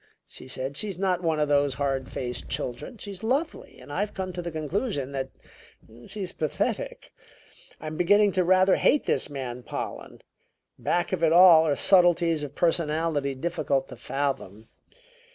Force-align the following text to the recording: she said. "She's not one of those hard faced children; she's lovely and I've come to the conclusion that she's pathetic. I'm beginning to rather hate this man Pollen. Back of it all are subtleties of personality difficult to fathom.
she 0.27 0.47
said. 0.47 0.75
"She's 0.75 0.97
not 0.97 1.21
one 1.21 1.39
of 1.39 1.47
those 1.47 1.75
hard 1.75 2.09
faced 2.11 2.49
children; 2.49 2.97
she's 2.97 3.21
lovely 3.21 3.77
and 3.79 3.93
I've 3.93 4.15
come 4.15 4.33
to 4.33 4.41
the 4.41 4.49
conclusion 4.49 5.11
that 5.11 5.29
she's 6.07 6.33
pathetic. 6.33 7.13
I'm 7.79 7.97
beginning 7.97 8.31
to 8.31 8.43
rather 8.43 8.77
hate 8.77 9.03
this 9.05 9.29
man 9.29 9.61
Pollen. 9.61 10.23
Back 10.79 11.11
of 11.13 11.23
it 11.23 11.31
all 11.31 11.67
are 11.67 11.75
subtleties 11.75 12.41
of 12.41 12.55
personality 12.55 13.35
difficult 13.35 13.89
to 13.89 13.95
fathom. 13.95 14.69